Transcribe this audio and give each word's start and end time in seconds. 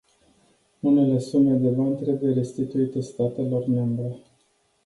Unele 0.79 1.19
sume 1.19 1.51
de 1.53 1.69
bani 1.69 1.95
trebuie 2.01 2.33
restituite 2.33 2.99
statelor 2.99 3.65
membre. 3.67 4.15